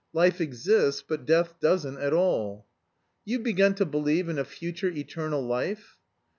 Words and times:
Life 0.13 0.41
exists, 0.41 1.03
but 1.07 1.27
death 1.27 1.59
doesn't 1.59 1.99
at 1.99 2.11
all." 2.11 2.65
"You've 3.23 3.43
begun 3.43 3.75
to 3.75 3.85
believe 3.85 4.29
in 4.29 4.39
a 4.39 4.43
future 4.43 4.89
eternal 4.89 5.43
life?" 5.45 5.99